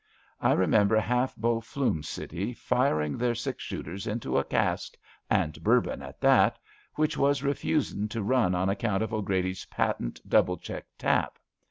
[0.41, 4.97] I remember half Bow Flume city firing their six ehooters into a cask—
[5.29, 6.57] and Bourbon at that—
[6.97, 11.37] ^which was refusing to run on account of 'Grady's patent double check tap.